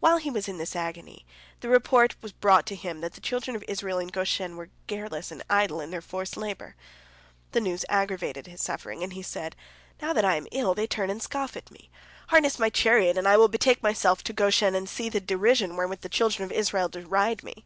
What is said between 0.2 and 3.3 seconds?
was in this agony, the report was brought to him that the